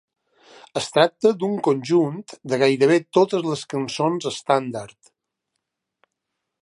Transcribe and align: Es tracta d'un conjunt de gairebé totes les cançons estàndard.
Es 0.79 0.87
tracta 0.93 1.33
d'un 1.43 1.53
conjunt 1.67 2.23
de 2.53 2.59
gairebé 2.63 2.97
totes 3.19 3.45
les 3.51 3.67
cançons 3.75 4.29
estàndard. 4.33 5.15